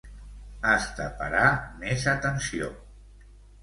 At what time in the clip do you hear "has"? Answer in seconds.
0.69-0.87